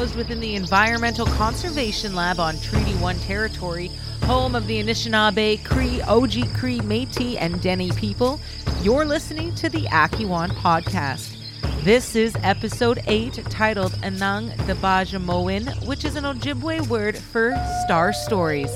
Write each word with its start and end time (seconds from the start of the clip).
housed 0.00 0.16
within 0.16 0.40
the 0.40 0.54
Environmental 0.54 1.26
Conservation 1.26 2.14
Lab 2.14 2.40
on 2.40 2.58
Treaty 2.60 2.94
1 2.94 3.18
territory, 3.18 3.90
home 4.22 4.54
of 4.54 4.66
the 4.66 4.82
Anishinaabe, 4.82 5.62
Cree, 5.62 5.98
Oji 5.98 6.50
Cree, 6.56 6.80
Metis, 6.80 7.36
and 7.36 7.60
Dene 7.60 7.92
people. 7.94 8.40
You're 8.80 9.04
listening 9.04 9.54
to 9.56 9.68
the 9.68 9.82
Akiwan 9.88 10.52
podcast. 10.52 11.36
This 11.84 12.16
is 12.16 12.34
episode 12.42 13.02
8 13.08 13.44
titled 13.50 13.92
Anang 14.00 14.56
Dabaja 14.66 15.20
Moin, 15.20 15.66
which 15.86 16.06
is 16.06 16.16
an 16.16 16.24
Ojibwe 16.24 16.88
word 16.88 17.18
for 17.18 17.52
star 17.84 18.14
stories. 18.14 18.72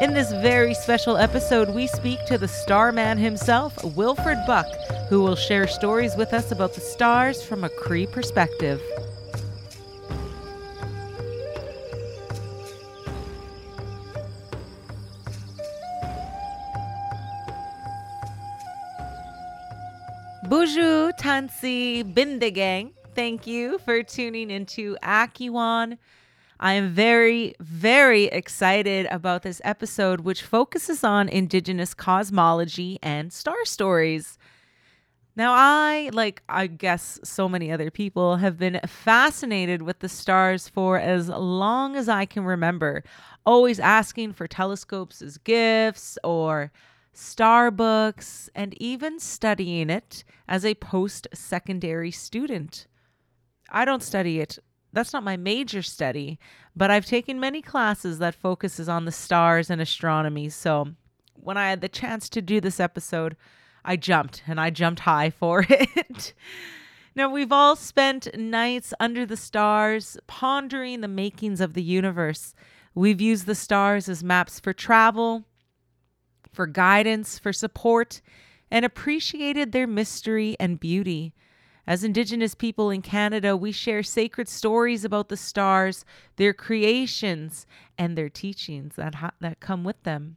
In 0.00 0.14
this 0.14 0.30
very 0.30 0.74
special 0.74 1.16
episode, 1.16 1.70
we 1.70 1.88
speak 1.88 2.24
to 2.26 2.38
the 2.38 2.46
starman 2.46 3.18
himself, 3.18 3.82
Wilfred 3.82 4.38
Buck, 4.46 4.68
who 5.08 5.20
will 5.20 5.34
share 5.34 5.66
stories 5.66 6.14
with 6.14 6.32
us 6.32 6.52
about 6.52 6.74
the 6.74 6.80
stars 6.80 7.42
from 7.42 7.64
a 7.64 7.68
Cree 7.68 8.06
perspective. 8.06 8.80
Bonjour, 20.50 21.12
Tansi 21.12 22.02
Bindegang. 22.02 22.90
Thank 23.14 23.46
you 23.46 23.78
for 23.78 24.02
tuning 24.02 24.50
into 24.50 24.96
Akiwan. 25.00 25.96
I 26.58 26.72
am 26.72 26.88
very, 26.92 27.54
very 27.60 28.24
excited 28.24 29.06
about 29.12 29.44
this 29.44 29.60
episode, 29.62 30.22
which 30.22 30.42
focuses 30.42 31.04
on 31.04 31.28
Indigenous 31.28 31.94
cosmology 31.94 32.98
and 33.00 33.32
star 33.32 33.64
stories. 33.64 34.38
Now, 35.36 35.52
I, 35.54 36.10
like 36.12 36.42
I 36.48 36.66
guess 36.66 37.20
so 37.22 37.48
many 37.48 37.70
other 37.70 37.92
people, 37.92 38.38
have 38.38 38.58
been 38.58 38.80
fascinated 38.88 39.82
with 39.82 40.00
the 40.00 40.08
stars 40.08 40.68
for 40.68 40.98
as 40.98 41.28
long 41.28 41.94
as 41.94 42.08
I 42.08 42.24
can 42.24 42.42
remember, 42.42 43.04
always 43.46 43.78
asking 43.78 44.32
for 44.32 44.48
telescopes 44.48 45.22
as 45.22 45.38
gifts 45.38 46.18
or 46.24 46.72
star 47.12 47.70
books, 47.70 48.48
and 48.54 48.80
even 48.80 49.18
studying 49.18 49.90
it 49.90 50.24
as 50.48 50.64
a 50.64 50.74
post 50.74 51.28
secondary 51.32 52.10
student. 52.10 52.86
I 53.70 53.84
don't 53.84 54.02
study 54.02 54.40
it. 54.40 54.58
That's 54.92 55.12
not 55.12 55.22
my 55.22 55.36
major 55.36 55.82
study, 55.82 56.38
but 56.74 56.90
I've 56.90 57.06
taken 57.06 57.38
many 57.38 57.62
classes 57.62 58.18
that 58.18 58.34
focuses 58.34 58.88
on 58.88 59.04
the 59.04 59.12
stars 59.12 59.70
and 59.70 59.80
astronomy. 59.80 60.48
So, 60.48 60.88
when 61.34 61.56
I 61.56 61.70
had 61.70 61.80
the 61.80 61.88
chance 61.88 62.28
to 62.30 62.42
do 62.42 62.60
this 62.60 62.80
episode, 62.80 63.36
I 63.84 63.96
jumped 63.96 64.42
and 64.46 64.60
I 64.60 64.70
jumped 64.70 65.00
high 65.00 65.30
for 65.38 65.64
it. 65.68 66.34
now, 67.14 67.30
we've 67.30 67.52
all 67.52 67.76
spent 67.76 68.36
nights 68.36 68.92
under 68.98 69.24
the 69.24 69.36
stars 69.36 70.18
pondering 70.26 71.00
the 71.00 71.08
makings 71.08 71.60
of 71.60 71.74
the 71.74 71.82
universe. 71.82 72.54
We've 72.94 73.20
used 73.20 73.46
the 73.46 73.54
stars 73.54 74.08
as 74.08 74.24
maps 74.24 74.58
for 74.58 74.72
travel, 74.72 75.44
for 76.52 76.66
guidance, 76.66 77.38
for 77.38 77.52
support, 77.52 78.20
and 78.70 78.84
appreciated 78.84 79.72
their 79.72 79.86
mystery 79.86 80.56
and 80.60 80.80
beauty. 80.80 81.34
As 81.86 82.04
Indigenous 82.04 82.54
people 82.54 82.90
in 82.90 83.02
Canada, 83.02 83.56
we 83.56 83.72
share 83.72 84.02
sacred 84.02 84.48
stories 84.48 85.04
about 85.04 85.28
the 85.28 85.36
stars, 85.36 86.04
their 86.36 86.52
creations, 86.52 87.66
and 87.98 88.16
their 88.16 88.28
teachings 88.28 88.94
that, 88.96 89.16
ha- 89.16 89.32
that 89.40 89.60
come 89.60 89.82
with 89.82 90.00
them. 90.04 90.36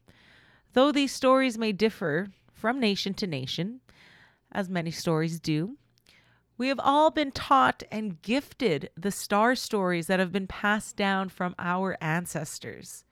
Though 0.74 0.92
these 0.92 1.12
stories 1.12 1.58
may 1.58 1.72
differ 1.72 2.30
from 2.52 2.80
nation 2.80 3.14
to 3.16 3.28
nation, 3.28 3.82
as 4.52 4.70
many 4.70 4.90
stories 4.90 5.40
do, 5.40 5.78
we 6.58 6.68
have 6.70 6.80
all 6.80 7.12
been 7.12 7.32
taught 7.32 7.84
and 7.92 8.22
gifted 8.22 8.90
the 8.96 9.12
star 9.12 9.56
stories 9.56 10.08
that 10.08 10.20
have 10.20 10.32
been 10.32 10.48
passed 10.48 10.96
down 10.96 11.30
from 11.30 11.56
our 11.60 11.98
ancestors. 12.02 13.04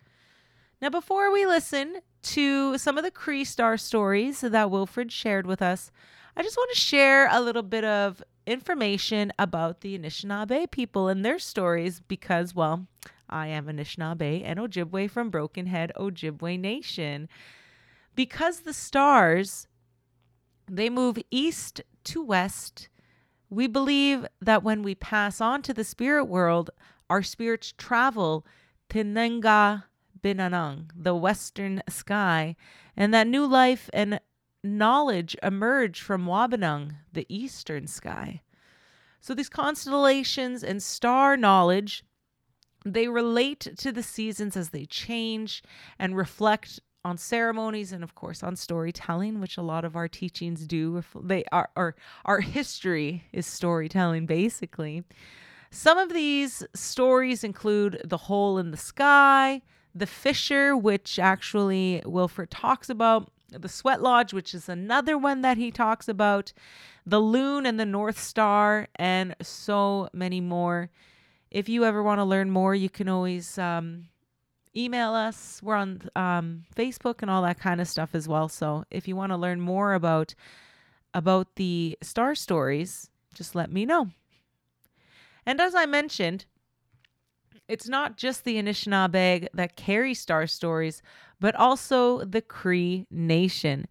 Now, 0.82 0.90
before 0.90 1.32
we 1.32 1.46
listen 1.46 2.02
to 2.24 2.78
some 2.78 2.98
of 2.98 3.04
the 3.04 3.12
Cree 3.12 3.44
star 3.44 3.78
stories 3.78 4.42
that 4.42 4.72
Wilfred 4.72 5.12
shared 5.12 5.48
with 5.48 5.62
us, 5.62 5.92
I 6.36 6.44
just 6.44 6.58
want 6.58 6.72
to 6.72 6.80
share 6.80 7.28
a 7.30 7.42
little 7.42 7.64
bit 7.64 7.84
of 7.84 8.24
information 8.46 9.32
about 9.38 9.82
the 9.82 9.98
Anishinaabe 9.98 10.72
people 10.72 11.08
and 11.08 11.26
their 11.26 11.40
stories 11.40 12.00
because, 12.00 12.56
well, 12.56 12.88
I 13.30 13.48
am 13.48 13.68
Anishinaabe 13.68 14.44
and 14.46 14.60
Ojibwe 14.60 15.10
from 15.10 15.30
Broken 15.30 15.68
Head 15.68 15.92
Ojibwe 15.98 16.60
Nation. 16.60 17.30
Because 18.16 18.62
the 18.62 18.74
stars, 18.74 19.68
they 20.70 20.90
move 20.90 21.18
east 21.32 21.82
to 22.06 22.24
west, 22.24 22.90
we 23.50 23.68
believe 23.68 24.26
that 24.42 24.64
when 24.64 24.82
we 24.82 24.96
pass 24.96 25.42
on 25.42 25.62
to 25.64 25.74
the 25.74 25.84
spirit 25.84 26.26
world, 26.26 26.70
our 27.10 27.24
spirits 27.24 27.74
travel 27.78 28.46
Tinenga 28.90 29.84
Binanang, 30.24 30.90
the 30.96 31.16
western 31.16 31.82
sky, 31.90 32.56
and 32.96 33.14
that 33.14 33.28
new 33.28 33.46
life 33.46 33.90
and 33.94 34.20
knowledge 34.64 35.36
emerge 35.42 36.02
from 36.02 36.26
Wabanung, 36.26 36.96
the 37.12 37.26
eastern 37.30 37.88
sky. 37.88 38.42
So 39.20 39.34
these 39.34 39.50
constellations 39.50 40.64
and 40.64 40.82
star 40.82 41.38
knowledge, 41.38 42.04
they 42.84 43.08
relate 43.08 43.68
to 43.78 43.92
the 43.92 44.04
seasons 44.04 44.58
as 44.58 44.70
they 44.70 44.86
change 44.86 45.64
and 46.00 46.18
reflect 46.18 46.80
on 47.04 47.18
ceremonies 47.18 47.92
and 47.92 48.04
of 48.04 48.14
course 48.14 48.44
on 48.44 48.56
storytelling 48.56 49.40
which 49.40 49.58
a 49.58 49.62
lot 49.62 49.84
of 49.84 49.96
our 49.96 50.08
teachings 50.08 50.68
do 50.68 51.04
they 51.24 51.44
are 51.52 51.70
our, 51.76 51.96
our 52.26 52.42
history 52.42 53.24
is 53.34 53.48
storytelling 53.48 54.28
basically 54.28 55.04
some 55.72 55.98
of 55.98 56.14
these 56.14 56.64
stories 56.76 57.44
include 57.44 58.02
the 58.06 58.18
hole 58.18 58.60
in 58.60 58.70
the 58.70 58.78
sky 58.78 59.64
the 59.94 60.08
Fisher, 60.08 60.76
which 60.76 61.20
actually 61.20 62.02
wilfred 62.06 62.50
talks 62.50 62.90
about 62.90 63.30
the 63.50 63.70
Sweat 63.70 64.02
Lodge, 64.02 64.34
which 64.34 64.54
is 64.54 64.70
another 64.70 65.18
one 65.18 65.42
that 65.42 65.58
he 65.58 65.72
talks 65.72 66.08
about, 66.08 66.54
the 67.06 67.20
Loon 67.20 67.66
and 67.66 67.80
the 67.80 67.86
North 67.86 68.20
Star, 68.20 68.88
and 68.96 69.36
so 69.42 70.10
many 70.14 70.40
more. 70.40 70.90
If 71.50 71.68
you 71.68 71.84
ever 71.84 72.02
want 72.02 72.20
to 72.20 72.24
learn 72.24 72.50
more, 72.50 72.74
you 72.74 72.90
can 72.90 73.10
always 73.10 73.58
um, 73.58 74.08
email 74.76 75.14
us. 75.14 75.60
We're 75.62 75.76
on 75.76 76.10
um, 76.16 76.64
Facebook 76.76 77.22
and 77.22 77.30
all 77.30 77.42
that 77.42 77.60
kind 77.60 77.82
of 77.82 77.88
stuff 77.88 78.12
as 78.14 78.28
well. 78.28 78.48
So 78.48 78.86
if 78.90 79.08
you 79.08 79.16
want 79.16 79.32
to 79.32 79.38
learn 79.38 79.60
more 79.60 79.94
about 79.94 80.34
about 81.14 81.56
the 81.56 81.98
star 82.02 82.36
stories, 82.36 83.10
just 83.34 83.54
let 83.54 83.70
me 83.70 83.86
know. 83.86 84.12
And 85.46 85.60
as 85.60 85.76
I 85.76 85.86
mentioned, 85.86 86.46
it's 87.68 87.88
not 87.88 88.18
just 88.18 88.44
the 88.44 88.62
Anishinaabe 88.62 89.48
that 89.54 89.76
carry 89.76 90.14
star 90.14 90.48
stories, 90.48 91.02
but 91.40 91.56
also 91.56 92.24
the 92.24 92.42
Cree 92.42 93.08
Nation. 93.10 93.88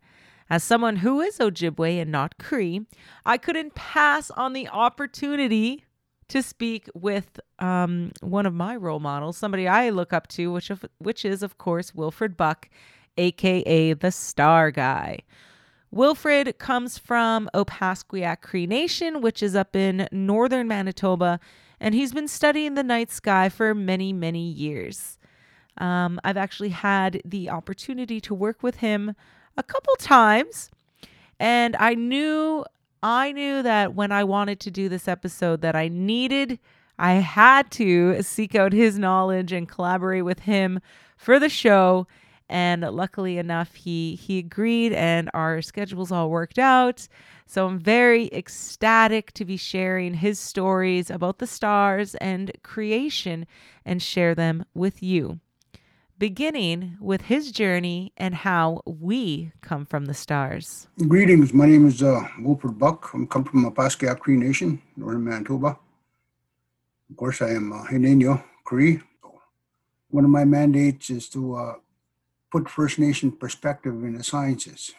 As 0.48 0.64
someone 0.64 0.96
who 0.96 1.20
is 1.20 1.38
Ojibwe 1.38 2.00
and 2.00 2.10
not 2.10 2.38
Cree, 2.38 2.86
I 3.24 3.38
couldn't 3.38 3.74
pass 3.74 4.30
on 4.32 4.52
the 4.52 4.68
opportunity 4.68 5.84
to 6.28 6.42
speak 6.42 6.88
with 6.94 7.40
um, 7.58 8.12
one 8.20 8.46
of 8.46 8.54
my 8.54 8.76
role 8.76 9.00
models, 9.00 9.36
somebody 9.36 9.66
I 9.66 9.90
look 9.90 10.12
up 10.12 10.28
to, 10.28 10.52
which 10.52 10.70
of, 10.70 10.84
which 10.98 11.24
is 11.24 11.42
of 11.42 11.58
course 11.58 11.94
Wilfred 11.94 12.36
Buck, 12.36 12.68
aka 13.16 13.92
the 13.94 14.12
Star 14.12 14.70
Guy. 14.70 15.20
Wilfred 15.92 16.58
comes 16.58 16.98
from 16.98 17.50
Opaskwayak 17.52 18.42
Cree 18.42 18.66
Nation, 18.66 19.20
which 19.20 19.42
is 19.42 19.56
up 19.56 19.74
in 19.74 20.08
northern 20.12 20.68
Manitoba, 20.68 21.40
and 21.80 21.94
he's 21.94 22.12
been 22.12 22.28
studying 22.28 22.74
the 22.74 22.82
night 22.82 23.10
sky 23.10 23.48
for 23.48 23.74
many, 23.74 24.12
many 24.12 24.42
years. 24.42 25.18
Um, 25.78 26.20
I've 26.22 26.36
actually 26.36 26.68
had 26.70 27.22
the 27.24 27.48
opportunity 27.48 28.20
to 28.22 28.34
work 28.34 28.62
with 28.62 28.76
him 28.76 29.14
a 29.56 29.62
couple 29.62 29.94
times, 29.96 30.70
and 31.38 31.74
I 31.76 31.94
knew 31.94 32.64
I 33.02 33.32
knew 33.32 33.62
that 33.62 33.94
when 33.94 34.12
I 34.12 34.24
wanted 34.24 34.60
to 34.60 34.70
do 34.70 34.90
this 34.90 35.08
episode 35.08 35.62
that 35.62 35.74
I 35.74 35.88
needed 35.88 36.58
I 37.00 37.14
had 37.14 37.70
to 37.72 38.22
seek 38.22 38.54
out 38.54 38.74
his 38.74 38.98
knowledge 38.98 39.52
and 39.52 39.66
collaborate 39.66 40.26
with 40.26 40.40
him 40.40 40.80
for 41.16 41.38
the 41.38 41.48
show 41.48 42.06
and 42.50 42.82
luckily 42.82 43.38
enough 43.38 43.74
he 43.74 44.16
he 44.16 44.38
agreed 44.38 44.92
and 44.92 45.30
our 45.32 45.62
schedules 45.62 46.12
all 46.12 46.28
worked 46.28 46.58
out 46.58 47.08
so 47.46 47.66
i'm 47.66 47.78
very 47.78 48.28
ecstatic 48.32 49.32
to 49.32 49.44
be 49.44 49.56
sharing 49.56 50.12
his 50.14 50.38
stories 50.38 51.08
about 51.10 51.38
the 51.38 51.46
stars 51.46 52.14
and 52.16 52.52
creation 52.62 53.46
and 53.86 54.02
share 54.02 54.34
them 54.34 54.64
with 54.74 55.02
you 55.02 55.40
beginning 56.20 56.98
with 57.00 57.22
his 57.22 57.50
journey 57.50 58.12
and 58.18 58.34
how 58.34 58.82
we 58.84 59.50
come 59.62 59.86
from 59.86 60.04
the 60.04 60.12
stars. 60.12 60.86
Greetings. 61.08 61.54
My 61.54 61.64
name 61.64 61.88
is 61.88 62.02
uh, 62.02 62.28
Wilfred 62.40 62.78
Buck. 62.78 63.10
I 63.14 63.24
come 63.24 63.42
from 63.42 63.62
the 63.62 63.70
Opaskwayak 63.70 64.20
Cree 64.20 64.36
Nation, 64.36 64.82
northern 64.96 65.24
Manitoba. 65.24 65.78
Of 67.08 67.16
course, 67.16 67.40
I 67.40 67.52
am 67.52 67.72
uh, 67.72 67.84
Hinenyo 67.86 68.44
Cree. 68.64 69.00
One 70.10 70.24
of 70.24 70.30
my 70.30 70.44
mandates 70.44 71.08
is 71.08 71.28
to 71.30 71.54
uh, 71.56 71.74
put 72.50 72.68
First 72.68 72.98
Nation 72.98 73.32
perspective 73.32 73.94
in 74.04 74.16
the 74.16 74.24
sciences. 74.24 74.92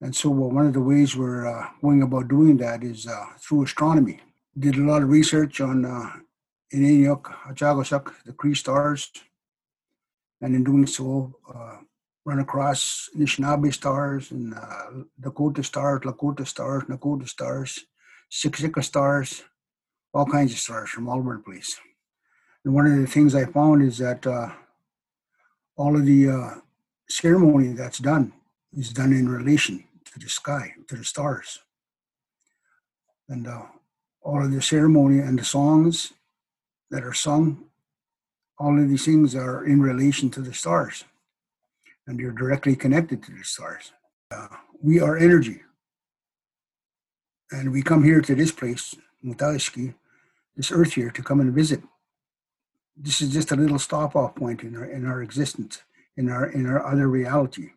And 0.00 0.14
so, 0.16 0.30
well, 0.30 0.50
one 0.50 0.66
of 0.66 0.72
the 0.72 0.80
ways 0.80 1.16
we're 1.16 1.46
uh, 1.46 1.68
going 1.80 2.02
about 2.02 2.28
doing 2.28 2.56
that 2.56 2.82
is 2.82 3.06
uh, 3.06 3.26
through 3.38 3.64
astronomy. 3.64 4.20
did 4.58 4.76
a 4.76 4.82
lot 4.82 5.02
of 5.02 5.10
research 5.10 5.60
on 5.60 5.84
uh, 5.84 6.10
Achagoshuk, 6.74 8.12
the 8.24 8.32
Cree 8.32 8.54
stars, 8.54 9.10
and 10.40 10.56
in 10.56 10.64
doing 10.64 10.86
so, 10.86 11.36
uh, 11.54 11.76
run 12.24 12.40
across 12.40 13.08
Anishinaabe 13.16 13.72
stars 13.72 14.32
and 14.32 14.54
uh, 14.54 15.04
Dakota 15.20 15.62
stars, 15.62 16.00
Lakota 16.00 16.46
stars, 16.46 16.82
Nakota 16.84 17.28
stars, 17.28 17.84
Siksika 18.30 18.82
stars, 18.82 19.44
all 20.12 20.26
kinds 20.26 20.52
of 20.52 20.58
stars 20.58 20.90
from 20.90 21.08
all 21.08 21.18
over 21.18 21.36
the 21.36 21.42
place. 21.42 21.78
And 22.64 22.74
one 22.74 22.86
of 22.86 22.98
the 22.98 23.06
things 23.06 23.34
I 23.34 23.44
found 23.44 23.82
is 23.82 23.98
that 23.98 24.26
uh, 24.26 24.50
all 25.76 25.96
of 25.96 26.04
the 26.06 26.28
uh, 26.28 26.50
ceremony 27.08 27.72
that's 27.72 27.98
done 27.98 28.32
is 28.72 28.92
done 28.92 29.12
in 29.12 29.28
relation 29.28 29.84
to 30.04 30.18
the 30.18 30.28
sky, 30.28 30.74
to 30.88 30.96
the 30.96 31.04
stars. 31.04 31.60
And 33.28 33.46
uh, 33.46 33.62
all 34.22 34.44
of 34.44 34.52
the 34.52 34.62
ceremony 34.62 35.18
and 35.20 35.38
the 35.38 35.44
songs 35.44 36.12
that 36.90 37.04
are 37.04 37.14
sung, 37.14 37.64
all 38.58 38.78
of 38.78 38.88
these 38.88 39.04
things 39.04 39.34
are 39.34 39.64
in 39.64 39.80
relation 39.80 40.30
to 40.30 40.40
the 40.40 40.54
stars. 40.54 41.04
And 42.06 42.18
you're 42.18 42.32
directly 42.32 42.76
connected 42.76 43.22
to 43.22 43.32
the 43.32 43.44
stars. 43.44 43.92
Uh, 44.30 44.48
we 44.82 45.00
are 45.00 45.16
energy. 45.16 45.62
And 47.50 47.72
we 47.72 47.82
come 47.82 48.02
here 48.02 48.20
to 48.20 48.34
this 48.34 48.52
place, 48.52 48.94
Mutaliski, 49.24 49.94
this 50.56 50.72
earth 50.72 50.94
here, 50.94 51.10
to 51.10 51.22
come 51.22 51.40
and 51.40 51.54
visit. 51.54 51.82
This 52.96 53.22
is 53.22 53.32
just 53.32 53.52
a 53.52 53.56
little 53.56 53.78
stop 53.78 54.14
off 54.16 54.34
point 54.34 54.62
in 54.62 54.76
our, 54.76 54.84
in 54.84 55.06
our 55.06 55.22
existence, 55.22 55.82
in 56.16 56.28
our, 56.28 56.46
in 56.46 56.66
our 56.66 56.86
other 56.86 57.08
reality. 57.08 57.70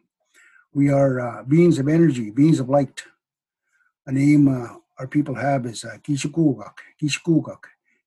We 0.73 0.89
are 0.89 1.19
uh, 1.19 1.44
beings 1.44 1.79
of 1.79 1.88
energy, 1.88 2.31
beings 2.31 2.59
of 2.59 2.69
light. 2.69 3.03
A 4.06 4.12
name 4.12 4.47
uh, 4.47 4.75
our 5.00 5.07
people 5.07 5.35
have 5.35 5.65
is 5.65 5.85
uh, 5.85 5.97
Kishikugak, 6.03 6.77
Kishikugak. 7.01 7.63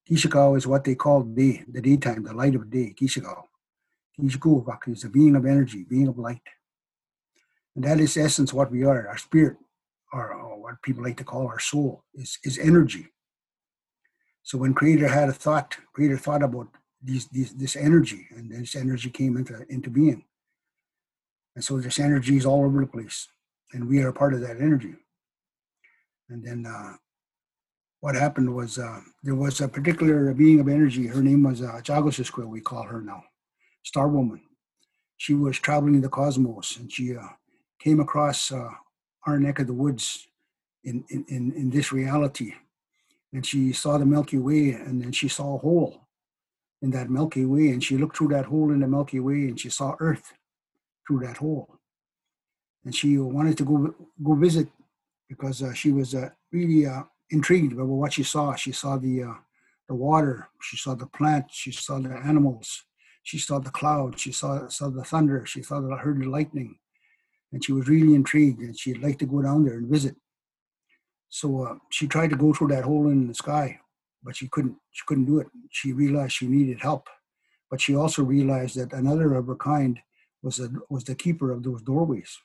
Kishikau 0.08 0.56
is 0.56 0.66
what 0.66 0.84
they 0.84 0.94
call 0.94 1.22
day, 1.22 1.64
the 1.66 1.80
daytime, 1.80 2.24
the 2.24 2.34
light 2.34 2.54
of 2.54 2.70
day, 2.70 2.94
Kishikau. 2.98 3.44
Kishikugak 4.20 4.88
is 4.88 5.04
a 5.04 5.08
being 5.08 5.34
of 5.34 5.46
energy, 5.46 5.84
being 5.84 6.08
of 6.08 6.18
light. 6.18 6.42
And 7.74 7.84
that 7.84 8.00
is 8.00 8.16
essence 8.16 8.52
what 8.52 8.70
we 8.70 8.84
are, 8.84 9.08
our 9.08 9.18
spirit, 9.18 9.56
or, 10.12 10.34
or 10.34 10.60
what 10.60 10.82
people 10.82 11.04
like 11.04 11.16
to 11.18 11.24
call 11.24 11.46
our 11.46 11.60
soul, 11.60 12.04
is, 12.14 12.38
is 12.44 12.58
energy. 12.58 13.08
So 14.42 14.58
when 14.58 14.74
Creator 14.74 15.08
had 15.08 15.28
a 15.28 15.32
thought, 15.32 15.76
Creator 15.92 16.18
thought 16.18 16.42
about 16.42 16.68
these, 17.02 17.26
these, 17.28 17.54
this 17.54 17.76
energy, 17.76 18.26
and 18.30 18.50
this 18.50 18.74
energy 18.74 19.10
came 19.10 19.36
into, 19.36 19.64
into 19.68 19.90
being. 19.90 20.24
And 21.54 21.64
so 21.64 21.78
this 21.78 21.98
energy 21.98 22.36
is 22.36 22.46
all 22.46 22.64
over 22.64 22.80
the 22.80 22.86
place, 22.86 23.28
and 23.72 23.88
we 23.88 24.02
are 24.02 24.08
a 24.08 24.12
part 24.12 24.34
of 24.34 24.40
that 24.40 24.60
energy. 24.60 24.94
And 26.28 26.44
then 26.44 26.66
uh, 26.66 26.94
what 28.00 28.14
happened 28.14 28.54
was 28.54 28.78
uh, 28.78 29.00
there 29.22 29.34
was 29.34 29.60
a 29.60 29.68
particular 29.68 30.32
being 30.34 30.60
of 30.60 30.68
energy. 30.68 31.06
Her 31.06 31.22
name 31.22 31.44
was 31.44 31.62
uh, 31.62 31.80
we 32.46 32.60
call 32.60 32.82
her 32.82 33.00
now, 33.00 33.22
Star 33.82 34.08
Woman. 34.08 34.42
She 35.16 35.34
was 35.34 35.58
traveling 35.58 36.00
the 36.00 36.08
cosmos, 36.08 36.76
and 36.76 36.92
she 36.92 37.16
uh, 37.16 37.22
came 37.80 38.00
across 38.00 38.52
uh, 38.52 38.70
our 39.26 39.38
neck 39.38 39.58
of 39.58 39.66
the 39.66 39.72
woods 39.72 40.28
in, 40.84 41.04
in, 41.10 41.24
in, 41.28 41.52
in 41.52 41.70
this 41.70 41.92
reality. 41.92 42.54
And 43.32 43.44
she 43.44 43.72
saw 43.72 43.98
the 43.98 44.06
Milky 44.06 44.38
Way, 44.38 44.70
and 44.72 45.02
then 45.02 45.12
she 45.12 45.28
saw 45.28 45.56
a 45.56 45.58
hole 45.58 46.07
in 46.82 46.90
that 46.90 47.10
Milky 47.10 47.44
Way, 47.44 47.68
and 47.68 47.82
she 47.82 47.96
looked 47.96 48.16
through 48.16 48.28
that 48.28 48.46
hole 48.46 48.70
in 48.70 48.80
the 48.80 48.88
Milky 48.88 49.20
Way, 49.20 49.48
and 49.48 49.58
she 49.58 49.68
saw 49.68 49.96
Earth 50.00 50.32
through 51.06 51.20
that 51.20 51.38
hole. 51.38 51.78
And 52.84 52.94
she 52.94 53.18
wanted 53.18 53.58
to 53.58 53.64
go 53.64 53.94
go 54.22 54.34
visit 54.34 54.68
because 55.28 55.62
uh, 55.62 55.72
she 55.74 55.90
was 55.92 56.14
uh, 56.14 56.30
really 56.52 56.86
uh, 56.86 57.02
intrigued 57.30 57.76
by 57.76 57.82
what 57.82 58.12
she 58.12 58.22
saw. 58.22 58.54
She 58.54 58.72
saw 58.72 58.96
the 58.96 59.24
uh, 59.24 59.34
the 59.88 59.94
water, 59.94 60.48
she 60.60 60.76
saw 60.76 60.94
the 60.94 61.06
plants, 61.06 61.54
she 61.54 61.72
saw 61.72 61.98
the 61.98 62.14
animals, 62.14 62.84
she 63.22 63.38
saw 63.38 63.58
the 63.58 63.70
clouds, 63.70 64.20
she 64.20 64.32
saw 64.32 64.68
saw 64.68 64.88
the 64.90 65.04
thunder, 65.04 65.44
she 65.46 65.62
saw 65.62 65.80
the 65.80 65.96
heard 65.96 66.20
the 66.20 66.28
lightning, 66.28 66.78
and 67.52 67.64
she 67.64 67.72
was 67.72 67.88
really 67.88 68.14
intrigued, 68.14 68.60
and 68.60 68.78
she'd 68.78 69.02
like 69.02 69.18
to 69.18 69.26
go 69.26 69.42
down 69.42 69.64
there 69.64 69.78
and 69.78 69.88
visit. 69.90 70.16
So 71.28 71.64
uh, 71.64 71.74
she 71.90 72.06
tried 72.06 72.30
to 72.30 72.36
go 72.36 72.52
through 72.52 72.68
that 72.68 72.84
hole 72.84 73.08
in 73.08 73.28
the 73.28 73.34
sky, 73.34 73.80
but 74.22 74.36
she 74.36 74.48
couldn't. 74.48 74.76
She 74.90 75.04
couldn't 75.06 75.26
do 75.26 75.38
it. 75.40 75.48
She 75.70 75.92
realized 75.92 76.32
she 76.32 76.46
needed 76.46 76.80
help, 76.80 77.08
but 77.70 77.80
she 77.80 77.94
also 77.94 78.22
realized 78.22 78.76
that 78.76 78.92
another 78.92 79.34
of 79.34 79.46
her 79.46 79.56
kind 79.56 80.00
was 80.42 80.60
a, 80.60 80.70
was 80.88 81.04
the 81.04 81.14
keeper 81.14 81.50
of 81.50 81.62
those 81.62 81.82
doorways. 81.82 82.38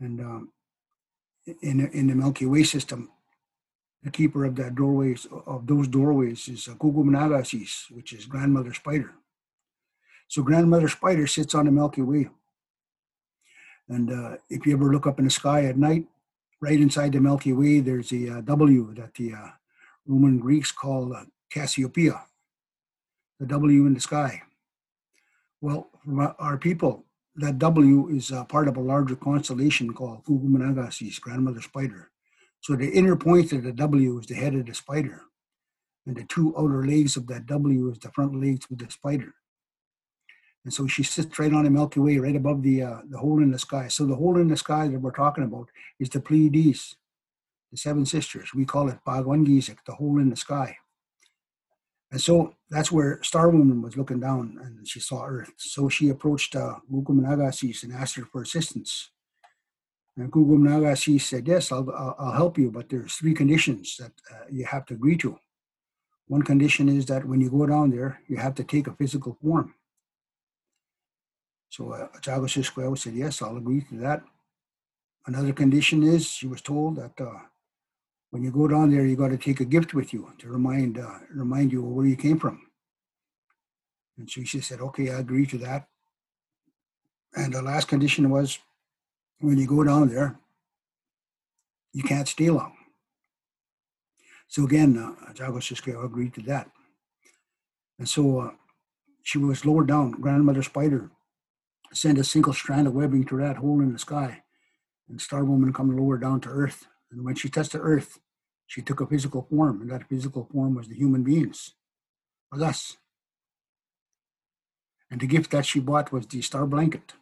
And 0.00 0.20
um, 0.20 0.52
in 1.62 1.88
in 1.88 2.06
the 2.06 2.14
Milky 2.14 2.46
Way 2.46 2.62
system, 2.62 3.10
the 4.02 4.10
keeper 4.10 4.44
of 4.44 4.56
that 4.56 4.74
doorways 4.74 5.26
of 5.46 5.66
those 5.66 5.88
doorways 5.88 6.48
is 6.48 6.66
Kugumanagasis, 6.66 7.90
which 7.90 8.12
is 8.12 8.26
grandmother 8.26 8.72
spider. 8.72 9.14
So 10.28 10.42
grandmother 10.42 10.88
spider 10.88 11.26
sits 11.26 11.54
on 11.54 11.64
the 11.64 11.72
Milky 11.72 12.02
Way. 12.02 12.28
And 13.88 14.12
uh, 14.12 14.36
if 14.50 14.66
you 14.66 14.74
ever 14.74 14.92
look 14.92 15.06
up 15.06 15.18
in 15.18 15.24
the 15.24 15.30
sky 15.30 15.64
at 15.64 15.78
night, 15.78 16.04
right 16.60 16.78
inside 16.78 17.12
the 17.12 17.20
Milky 17.20 17.54
Way, 17.54 17.80
there's 17.80 18.12
a 18.12 18.38
uh, 18.38 18.40
W 18.42 18.94
that 18.94 19.14
the 19.14 19.32
uh, 19.32 19.48
Roman 20.08 20.38
Greeks 20.38 20.72
call 20.72 21.14
uh, 21.14 21.24
Cassiopeia, 21.52 22.22
the 23.38 23.46
W 23.46 23.86
in 23.86 23.94
the 23.94 24.00
sky. 24.00 24.42
Well, 25.60 25.88
our 26.38 26.56
people, 26.56 27.04
that 27.36 27.58
W 27.58 28.08
is 28.08 28.32
uh, 28.32 28.44
part 28.44 28.68
of 28.68 28.76
a 28.76 28.80
larger 28.80 29.14
constellation 29.14 29.92
called 29.92 30.24
Kugumanagasis, 30.24 31.20
grandmother 31.20 31.60
spider. 31.60 32.10
So 32.60 32.74
the 32.74 32.90
inner 32.90 33.16
point 33.16 33.52
of 33.52 33.62
the 33.62 33.72
W 33.72 34.18
is 34.18 34.26
the 34.26 34.34
head 34.34 34.54
of 34.54 34.66
the 34.66 34.74
spider, 34.74 35.22
and 36.06 36.16
the 36.16 36.24
two 36.24 36.54
outer 36.58 36.84
legs 36.84 37.16
of 37.16 37.26
that 37.28 37.46
W 37.46 37.90
is 37.90 37.98
the 37.98 38.10
front 38.10 38.40
legs 38.40 38.66
of 38.70 38.78
the 38.78 38.90
spider. 38.90 39.34
And 40.64 40.74
so 40.74 40.86
she 40.86 41.02
sits 41.02 41.38
right 41.38 41.52
on 41.52 41.64
the 41.64 41.70
Milky 41.70 42.00
Way, 42.00 42.18
right 42.18 42.34
above 42.34 42.62
the 42.62 42.82
uh, 42.82 43.00
the 43.08 43.18
hole 43.18 43.42
in 43.42 43.52
the 43.52 43.58
sky. 43.58 43.88
So 43.88 44.04
the 44.06 44.16
hole 44.16 44.38
in 44.38 44.48
the 44.48 44.56
sky 44.56 44.88
that 44.88 45.00
we're 45.00 45.12
talking 45.12 45.44
about 45.44 45.68
is 46.00 46.08
the 46.08 46.20
Pleiades, 46.20 46.96
the 47.70 47.76
seven 47.76 48.06
sisters. 48.06 48.54
We 48.54 48.64
call 48.64 48.88
it 48.88 48.98
Bagwangizik, 49.06 49.78
the 49.86 49.94
hole 49.94 50.18
in 50.18 50.30
the 50.30 50.36
sky. 50.36 50.76
And 52.10 52.20
so 52.20 52.54
that's 52.70 52.90
where 52.90 53.22
Star 53.22 53.50
Woman 53.50 53.82
was 53.82 53.96
looking 53.96 54.20
down 54.20 54.58
and 54.62 54.88
she 54.88 55.00
saw 55.00 55.26
Earth. 55.26 55.52
So 55.58 55.88
she 55.88 56.08
approached 56.08 56.56
uh, 56.56 56.76
Gugumanagasis 56.90 57.82
and 57.82 57.92
asked 57.92 58.16
her 58.16 58.24
for 58.24 58.42
assistance. 58.42 59.10
And 60.16 60.32
Gugumanagasis 60.32 61.20
said, 61.22 61.46
Yes, 61.46 61.70
I'll, 61.70 61.88
I'll, 62.18 62.32
help 62.32 62.58
you, 62.58 62.70
but 62.70 62.88
there's 62.88 63.14
three 63.14 63.34
conditions 63.34 63.96
that 63.98 64.12
uh, 64.32 64.44
you 64.50 64.64
have 64.64 64.86
to 64.86 64.94
agree 64.94 65.16
to. 65.18 65.38
One 66.26 66.42
condition 66.42 66.88
is 66.88 67.06
that 67.06 67.24
when 67.24 67.40
you 67.40 67.50
go 67.50 67.66
down 67.66 67.90
there, 67.90 68.20
you 68.26 68.36
have 68.38 68.54
to 68.56 68.64
take 68.64 68.86
a 68.86 68.92
physical 68.94 69.38
form. 69.40 69.74
So 71.68 71.92
uh, 71.92 72.08
Chago 72.20 72.98
said, 72.98 73.14
Yes, 73.14 73.42
I'll 73.42 73.58
agree 73.58 73.82
to 73.90 73.96
that. 73.98 74.22
Another 75.26 75.52
condition 75.52 76.02
is 76.02 76.26
she 76.26 76.46
was 76.46 76.62
told 76.62 76.96
that 76.96 77.12
uh, 77.20 77.38
when 78.30 78.42
you 78.42 78.50
go 78.50 78.68
down 78.68 78.90
there, 78.90 79.06
you 79.06 79.16
got 79.16 79.28
to 79.28 79.38
take 79.38 79.60
a 79.60 79.64
gift 79.64 79.94
with 79.94 80.12
you 80.12 80.30
to 80.38 80.48
remind 80.48 80.98
uh, 80.98 81.18
remind 81.34 81.72
you 81.72 81.82
where 81.82 82.06
you 82.06 82.16
came 82.16 82.38
from. 82.38 82.60
And 84.18 84.28
so 84.28 84.42
she 84.44 84.60
said, 84.60 84.80
"Okay, 84.80 85.10
I 85.10 85.18
agree 85.18 85.46
to 85.46 85.58
that." 85.58 85.88
And 87.34 87.54
the 87.54 87.62
last 87.62 87.88
condition 87.88 88.30
was, 88.30 88.58
when 89.40 89.58
you 89.58 89.66
go 89.66 89.84
down 89.84 90.08
there, 90.08 90.38
you 91.92 92.02
can't 92.02 92.28
stay 92.28 92.50
long. 92.50 92.74
So 94.48 94.64
again, 94.64 94.96
uh, 94.98 95.32
Jago 95.34 95.60
agreed 96.02 96.34
to 96.34 96.42
that. 96.42 96.70
And 97.98 98.08
so 98.08 98.40
uh, 98.40 98.50
she 99.22 99.38
was 99.38 99.66
lowered 99.66 99.88
down. 99.88 100.12
Grandmother 100.12 100.62
Spider 100.62 101.10
sent 101.92 102.18
a 102.18 102.24
single 102.24 102.54
strand 102.54 102.86
of 102.86 102.94
webbing 102.94 103.24
to 103.26 103.36
that 103.38 103.56
hole 103.56 103.80
in 103.80 103.92
the 103.92 103.98
sky, 103.98 104.42
and 105.08 105.20
Star 105.20 105.44
Woman 105.44 105.72
come 105.72 105.96
lower 105.96 106.18
down 106.18 106.40
to 106.42 106.48
Earth 106.48 106.86
and 107.10 107.24
when 107.24 107.34
she 107.34 107.48
touched 107.48 107.72
the 107.72 107.80
earth, 107.80 108.18
she 108.66 108.82
took 108.82 109.00
a 109.00 109.06
physical 109.06 109.42
form, 109.42 109.80
and 109.80 109.90
that 109.90 110.08
physical 110.08 110.48
form 110.52 110.74
was 110.74 110.88
the 110.88 110.94
human 110.94 111.24
beings, 111.24 111.72
was 112.52 112.62
us. 112.62 112.96
And 115.10 115.20
the 115.20 115.26
gift 115.26 115.50
that 115.52 115.64
she 115.64 115.80
bought 115.80 116.12
was 116.12 116.26
the 116.26 116.42
star 116.42 116.66
blanket, 116.66 117.14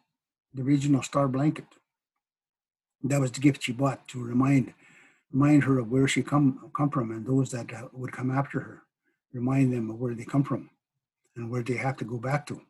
the 0.52 0.62
original 0.62 1.02
star 1.02 1.28
blanket. 1.28 1.66
That 3.04 3.20
was 3.20 3.30
the 3.30 3.40
gift 3.40 3.62
she 3.62 3.72
bought 3.72 4.08
to 4.08 4.22
remind 4.22 4.74
remind 5.32 5.64
her 5.64 5.78
of 5.78 5.90
where 5.90 6.08
she 6.08 6.22
come 6.22 6.70
come 6.76 6.90
from, 6.90 7.12
and 7.12 7.24
those 7.24 7.50
that 7.50 7.72
uh, 7.72 7.88
would 7.92 8.10
come 8.10 8.30
after 8.30 8.58
her, 8.58 8.82
remind 9.32 9.72
them 9.72 9.90
of 9.90 10.00
where 10.00 10.14
they 10.14 10.24
come 10.24 10.42
from, 10.42 10.70
and 11.36 11.50
where 11.50 11.62
they 11.62 11.76
have 11.76 11.96
to 11.98 12.04
go 12.04 12.18
back 12.18 12.46
to. 12.46 12.60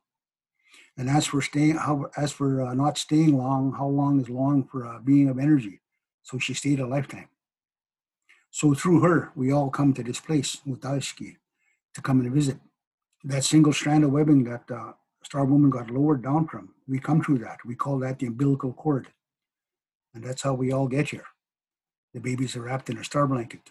And 0.99 1.09
as 1.09 1.27
for 1.27 1.41
staying, 1.41 1.77
how 1.77 2.11
as 2.17 2.33
for 2.33 2.61
uh, 2.61 2.75
not 2.75 2.99
staying 2.99 3.39
long, 3.39 3.73
how 3.73 3.87
long 3.87 4.21
is 4.21 4.29
long 4.29 4.65
for 4.65 4.85
a 4.85 5.01
being 5.01 5.31
of 5.31 5.39
energy? 5.39 5.81
So 6.27 6.41
she 6.41 6.55
stayed 6.55 6.81
a 6.81 6.87
lifetime. 6.87 7.29
So 8.51 8.75
through 8.75 9.01
her, 9.03 9.31
we 9.37 9.53
all 9.53 9.71
come 9.71 9.95
to 9.95 10.03
this 10.03 10.19
place, 10.19 10.59
with 10.67 10.81
Mutashki, 10.81 11.37
to 11.95 12.03
come 12.03 12.21
and 12.21 12.33
visit. 12.33 12.59
That 13.23 13.45
single 13.45 13.73
strand 13.73 14.03
of 14.03 14.11
webbing 14.11 14.43
that 14.45 14.69
uh, 14.69 14.95
Star 15.23 15.45
Woman 15.45 15.71
got 15.71 15.89
lowered 15.89 16.23
down 16.25 16.49
from, 16.49 16.75
we 16.89 16.99
come 16.99 17.23
through 17.23 17.39
that. 17.39 17.59
We 17.65 17.77
call 17.77 18.01
that 18.01 18.19
the 18.19 18.27
umbilical 18.27 18.73
cord. 18.73 19.07
And 20.15 20.25
that's 20.25 20.43
how 20.43 20.55
we 20.55 20.73
all 20.73 20.89
get 20.89 21.11
here. 21.11 21.27
The 22.13 22.19
babies 22.19 22.57
are 22.57 22.63
wrapped 22.63 22.91
in 22.91 22.99
a 22.99 23.05
star 23.05 23.29
blanket. 23.29 23.71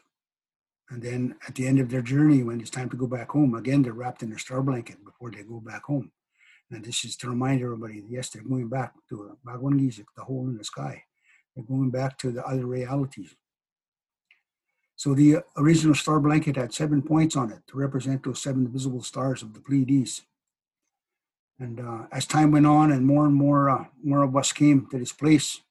And 0.89 1.01
then 1.03 1.35
at 1.45 1.55
the 1.55 1.67
end 1.67 1.79
of 1.79 1.89
their 1.89 2.01
journey, 2.01 2.41
when 2.41 2.61
it's 2.61 2.69
time 2.69 2.89
to 2.91 2.97
go 2.97 3.07
back 3.07 3.31
home, 3.31 3.53
again, 3.53 3.81
they're 3.81 3.91
wrapped 3.91 4.23
in 4.23 4.31
a 4.31 4.39
star 4.39 4.61
blanket 4.61 5.03
before 5.03 5.29
they 5.29 5.43
go 5.43 5.59
back 5.59 5.83
home. 5.83 6.09
And 6.71 6.85
this 6.85 7.03
is 7.03 7.17
to 7.17 7.29
remind 7.29 7.61
everybody, 7.61 8.05
yes, 8.07 8.29
they're 8.29 8.43
going 8.43 8.69
back 8.69 8.93
to 9.09 9.37
Bhagwan 9.43 9.77
Gizik, 9.77 10.05
the 10.15 10.23
hole 10.23 10.47
in 10.47 10.57
the 10.57 10.63
sky. 10.63 11.03
They're 11.55 11.65
going 11.65 11.89
back 11.89 12.17
to 12.19 12.31
the 12.31 12.45
other 12.45 12.65
realities. 12.65 13.35
So 14.95 15.13
the 15.13 15.37
original 15.57 15.95
star 15.95 16.19
blanket 16.19 16.55
had 16.55 16.73
seven 16.73 17.01
points 17.01 17.35
on 17.35 17.51
it 17.51 17.59
to 17.67 17.77
represent 17.77 18.23
those 18.23 18.41
seven 18.41 18.67
visible 18.67 19.03
stars 19.03 19.41
of 19.41 19.53
the 19.53 19.59
Pleiades. 19.59 20.21
And 21.59 21.79
uh, 21.79 22.07
as 22.11 22.25
time 22.25 22.51
went 22.51 22.65
on 22.65 22.91
and 22.91 23.05
more 23.05 23.25
and 23.25 23.35
more, 23.35 23.69
uh, 23.69 23.85
more 24.03 24.23
of 24.23 24.35
us 24.35 24.51
came 24.51 24.87
to 24.91 24.97
this 24.97 25.13
place, 25.13 25.61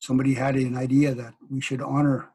somebody 0.00 0.34
had 0.34 0.56
an 0.56 0.76
idea 0.76 1.14
that 1.14 1.34
we 1.48 1.60
should 1.60 1.82
honor 1.82 2.30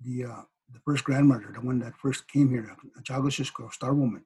the 0.00 0.24
uh, 0.24 0.42
the 0.72 0.80
first 0.80 1.04
grandmother, 1.04 1.50
the 1.54 1.60
one 1.60 1.78
that 1.78 1.96
first 1.96 2.26
came 2.26 2.50
here, 2.50 2.76
Jagasisko, 3.02 3.72
Star 3.72 3.94
Woman. 3.94 4.24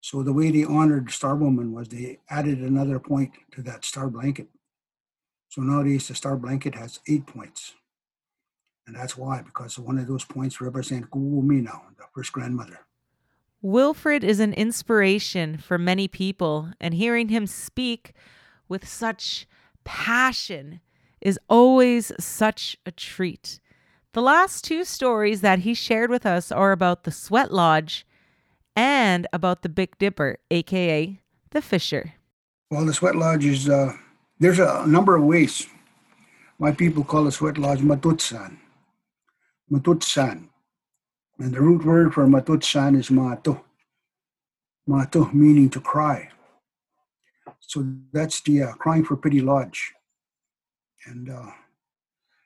So 0.00 0.22
the 0.22 0.32
way 0.32 0.50
they 0.50 0.64
honored 0.64 1.10
Star 1.10 1.34
Woman 1.34 1.72
was 1.72 1.88
they 1.88 2.18
added 2.28 2.58
another 2.58 2.98
point 2.98 3.32
to 3.52 3.62
that 3.62 3.84
star 3.84 4.08
blanket. 4.08 4.48
So 5.48 5.62
nowadays 5.62 6.08
the 6.08 6.14
star 6.14 6.36
blanket 6.36 6.74
has 6.74 7.00
eight 7.08 7.26
points. 7.26 7.74
And 8.86 8.96
that's 8.96 9.16
why, 9.16 9.42
because 9.42 9.78
one 9.78 9.98
of 9.98 10.06
those 10.06 10.24
points 10.24 10.60
represent 10.60 11.10
Gugumina, 11.10 11.80
the 11.98 12.04
first 12.14 12.32
grandmother. 12.32 12.80
Wilfred 13.60 14.24
is 14.24 14.40
an 14.40 14.54
inspiration 14.54 15.58
for 15.58 15.78
many 15.78 16.06
people, 16.06 16.70
and 16.80 16.94
hearing 16.94 17.28
him 17.28 17.46
speak 17.46 18.12
with 18.68 18.88
such 18.88 19.46
passion 19.84 20.80
is 21.20 21.38
always 21.48 22.12
such 22.20 22.76
a 22.86 22.92
treat. 22.92 23.60
The 24.12 24.22
last 24.22 24.64
two 24.64 24.84
stories 24.84 25.40
that 25.40 25.60
he 25.60 25.74
shared 25.74 26.08
with 26.08 26.24
us 26.24 26.52
are 26.52 26.72
about 26.72 27.04
the 27.04 27.10
Sweat 27.10 27.52
Lodge 27.52 28.06
and 28.76 29.26
about 29.32 29.62
the 29.62 29.68
Big 29.68 29.98
Dipper, 29.98 30.38
aka 30.50 31.20
the 31.50 31.62
Fisher. 31.62 32.14
Well, 32.70 32.86
the 32.86 32.94
Sweat 32.94 33.16
Lodge 33.16 33.44
is, 33.44 33.68
uh, 33.68 33.92
there's 34.38 34.58
a 34.58 34.86
number 34.86 35.16
of 35.16 35.24
ways. 35.24 35.66
My 36.58 36.72
people 36.72 37.04
call 37.04 37.24
the 37.24 37.32
Sweat 37.32 37.58
Lodge 37.58 37.80
Matutsan. 37.80 38.58
Matutsan. 39.70 40.48
And 41.38 41.54
the 41.54 41.60
root 41.60 41.84
word 41.84 42.14
for 42.14 42.26
Matutsan 42.26 42.98
is 42.98 43.10
Mato. 43.10 43.64
Mato 44.86 45.30
meaning 45.32 45.70
to 45.70 45.80
cry. 45.80 46.30
So 47.60 47.86
that's 48.12 48.40
the 48.40 48.62
uh, 48.62 48.72
Crying 48.72 49.04
for 49.04 49.16
Pity 49.16 49.40
Lodge. 49.40 49.92
And 51.06 51.30
uh, 51.30 51.50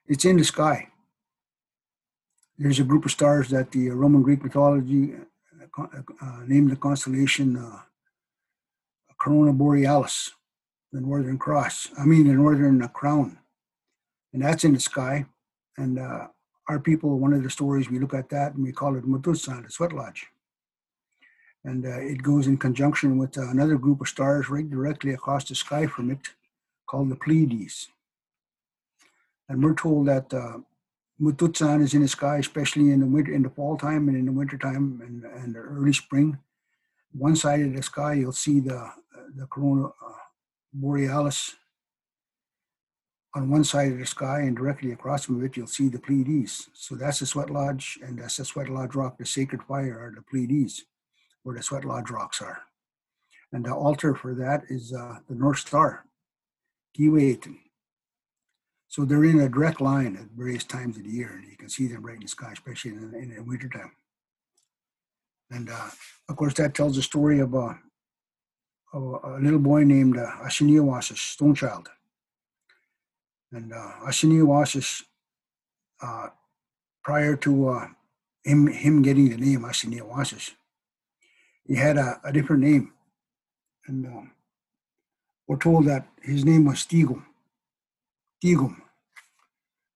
it's 0.06 0.24
in 0.24 0.36
the 0.36 0.44
sky. 0.44 0.88
There's 2.58 2.80
a 2.80 2.84
group 2.84 3.04
of 3.04 3.12
stars 3.12 3.48
that 3.50 3.70
the 3.72 3.90
Roman 3.90 4.22
Greek 4.22 4.42
mythology 4.42 5.14
uh, 5.78 5.84
uh, 6.20 6.40
named 6.46 6.70
the 6.70 6.76
constellation 6.76 7.56
uh, 7.56 7.78
Corona 9.18 9.52
Borealis, 9.52 10.32
the 10.92 11.00
Northern 11.00 11.38
Cross. 11.38 11.88
I 11.98 12.04
mean, 12.04 12.26
the 12.26 12.34
Northern 12.34 12.86
Crown, 12.88 13.38
and 14.32 14.42
that's 14.42 14.64
in 14.64 14.74
the 14.74 14.80
sky. 14.80 15.24
And 15.78 15.98
uh, 15.98 16.28
our 16.68 16.78
people, 16.78 17.18
one 17.18 17.32
of 17.32 17.42
the 17.42 17.50
stories 17.50 17.90
we 17.90 17.98
look 17.98 18.14
at 18.14 18.28
that 18.28 18.54
and 18.54 18.62
we 18.62 18.72
call 18.72 18.96
it 18.96 19.04
Matusan, 19.04 19.64
the 19.64 19.70
Sweat 19.70 19.92
Lodge. 19.92 20.26
And 21.64 21.86
uh, 21.86 22.00
it 22.00 22.22
goes 22.22 22.46
in 22.46 22.58
conjunction 22.58 23.18
with 23.18 23.38
uh, 23.38 23.48
another 23.48 23.76
group 23.78 24.00
of 24.00 24.08
stars 24.08 24.50
right 24.50 24.68
directly 24.68 25.12
across 25.12 25.44
the 25.44 25.54
sky 25.54 25.86
from 25.86 26.10
it, 26.10 26.20
called 26.86 27.10
the 27.10 27.16
Pleiades. 27.16 27.88
And 29.48 29.62
we're 29.62 29.74
told 29.74 30.08
that 30.08 30.28
Mututsan 31.20 31.82
is 31.82 31.94
in 31.94 32.02
the 32.02 32.08
sky, 32.08 32.38
especially 32.38 32.90
in 32.90 33.00
the 33.00 33.06
winter, 33.06 33.32
in 33.32 33.42
the 33.42 33.50
fall 33.50 33.76
time 33.76 34.08
and 34.08 34.16
in 34.16 34.26
the 34.26 34.32
winter 34.32 34.58
time 34.58 35.00
and, 35.06 35.24
and 35.24 35.56
early 35.56 35.92
spring. 35.92 36.38
One 37.12 37.36
side 37.36 37.60
of 37.60 37.74
the 37.74 37.82
sky, 37.82 38.14
you'll 38.14 38.32
see 38.32 38.60
the 38.60 38.90
the 39.36 39.46
corona 39.46 39.86
uh, 39.86 40.21
borealis 40.72 41.54
on 43.34 43.50
one 43.50 43.64
side 43.64 43.92
of 43.92 43.98
the 43.98 44.06
sky, 44.06 44.40
and 44.40 44.56
directly 44.56 44.92
across 44.92 45.24
from 45.24 45.42
it, 45.44 45.56
you'll 45.56 45.66
see 45.66 45.88
the 45.88 45.98
Pleiades. 45.98 46.68
So 46.74 46.94
that's 46.96 47.20
the 47.20 47.26
Sweat 47.26 47.48
Lodge, 47.48 47.98
and 48.02 48.18
that's 48.18 48.36
the 48.36 48.44
Sweat 48.44 48.68
Lodge 48.68 48.94
rock. 48.94 49.16
The 49.16 49.24
sacred 49.24 49.62
fire 49.62 49.98
are 49.98 50.12
the 50.14 50.22
Pleiades, 50.22 50.84
where 51.42 51.56
the 51.56 51.62
Sweat 51.62 51.84
Lodge 51.84 52.10
rocks 52.10 52.42
are. 52.42 52.62
And 53.52 53.64
the 53.64 53.74
altar 53.74 54.14
for 54.14 54.34
that 54.34 54.64
is 54.68 54.92
uh, 54.92 55.16
the 55.28 55.34
North 55.34 55.60
Star, 55.60 56.04
Kiwetan. 56.98 57.56
So 58.88 59.06
they're 59.06 59.24
in 59.24 59.40
a 59.40 59.48
direct 59.48 59.80
line 59.80 60.16
at 60.16 60.36
various 60.36 60.64
times 60.64 60.98
of 60.98 61.04
the 61.04 61.10
year, 61.10 61.32
and 61.34 61.50
you 61.50 61.56
can 61.56 61.70
see 61.70 61.86
them 61.86 62.04
right 62.04 62.16
in 62.16 62.20
the 62.20 62.28
sky, 62.28 62.50
especially 62.52 62.90
in, 62.90 63.14
in 63.14 63.34
the 63.34 63.42
wintertime. 63.42 63.92
And 65.50 65.70
uh, 65.70 65.88
of 66.28 66.36
course, 66.36 66.52
that 66.54 66.74
tells 66.74 66.96
the 66.96 67.02
story 67.02 67.40
of, 67.40 67.54
uh, 67.54 67.74
of 68.92 69.20
a 69.24 69.38
little 69.40 69.58
boy 69.58 69.84
named 69.84 70.18
uh, 70.18 70.48
Stone 70.48 71.54
Child. 71.54 71.88
And 73.52 73.72
uh, 73.72 73.92
Ashiniwasis, 74.06 75.02
uh, 76.02 76.28
prior 77.02 77.36
to 77.36 77.68
uh, 77.68 77.86
him, 78.44 78.66
him 78.66 79.02
getting 79.02 79.30
the 79.30 79.36
name 79.36 79.60
Ashiniwasis, 79.60 80.52
he 81.66 81.74
had 81.74 81.96
a, 81.96 82.20
a 82.24 82.32
different 82.32 82.62
name. 82.62 82.92
And 83.86 84.06
um, 84.06 84.30
we're 85.46 85.56
told 85.56 85.86
that 85.86 86.06
his 86.22 86.44
name 86.44 86.64
was 86.64 86.76
Stigum. 86.76 87.24
Tigum. 88.42 88.76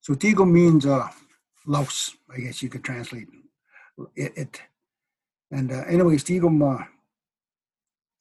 So 0.01 0.15
Tigum 0.15 0.53
means 0.53 0.87
uh, 0.87 1.09
louse, 1.67 2.17
I 2.33 2.41
guess 2.41 2.63
you 2.63 2.69
could 2.69 2.85
translate 2.85 3.29
it. 4.15 4.33
it. 4.37 4.63
And 5.51 5.73
uh, 5.73 5.85
anyways, 5.87 6.25
Tigum, 6.25 6.63
uh, 6.63 6.85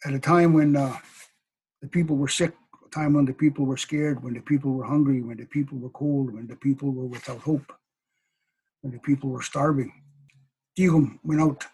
at 0.03 0.13
a 0.13 0.19
time 0.19 0.53
when 0.53 0.75
uh, 0.75 0.97
the 1.81 1.87
people 1.87 2.15
were 2.15 2.27
sick, 2.27 2.53
a 2.85 2.89
time 2.89 3.13
when 3.13 3.25
the 3.25 3.33
people 3.33 3.65
were 3.65 3.77
scared, 3.77 4.23
when 4.23 4.33
the 4.33 4.41
people 4.41 4.71
were 4.71 4.85
hungry, 4.85 5.21
when 5.21 5.37
the 5.37 5.45
people 5.45 5.77
were 5.77 5.89
cold, 5.89 6.33
when 6.33 6.47
the 6.47 6.55
people 6.55 6.91
were 6.91 7.05
without 7.05 7.39
hope, 7.39 7.71
when 8.81 8.91
the 8.91 8.99
people 8.99 9.29
were 9.29 9.41
starving, 9.41 9.93
Tigum 10.77 11.19
went 11.23 11.41
out 11.41 11.65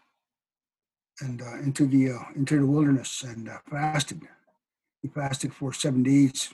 and 1.21 1.41
uh, 1.41 1.59
into 1.59 1.85
the 1.85 2.11
uh, 2.11 2.23
into 2.35 2.59
the 2.59 2.65
wilderness 2.65 3.23
and 3.23 3.49
uh, 3.49 3.57
fasted. 3.69 4.21
He 5.01 5.07
fasted 5.07 5.53
for 5.53 5.73
seven 5.73 6.03
days 6.03 6.53